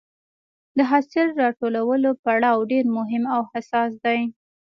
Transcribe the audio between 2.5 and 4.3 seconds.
ډېر مهم او حساس دی.